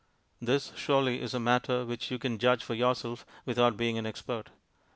[0.41, 4.49] This, surely, is a matter which you can judge for yourself without being an expert.